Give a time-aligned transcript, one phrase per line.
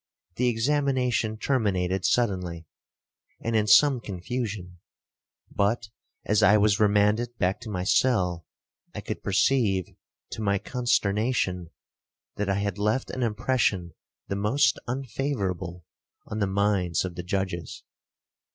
[0.37, 2.65] The examination terminated suddenly,
[3.39, 4.79] and in some confusion;
[5.51, 5.89] but,
[6.25, 8.47] as I was remanded back to my cell,
[8.95, 9.95] I could perceive,
[10.31, 11.69] to my consternation,
[12.35, 13.93] that I had left an impression
[14.27, 15.85] the most unfavourable
[16.25, 17.83] on the minds of the judges.